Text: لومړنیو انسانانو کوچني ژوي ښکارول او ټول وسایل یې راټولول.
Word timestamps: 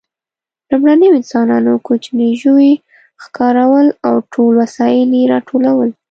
لومړنیو 0.69 1.17
انسانانو 1.19 1.73
کوچني 1.87 2.29
ژوي 2.41 2.71
ښکارول 3.23 3.87
او 4.07 4.15
ټول 4.33 4.51
وسایل 4.61 5.09
یې 5.19 5.23
راټولول. 5.33 5.89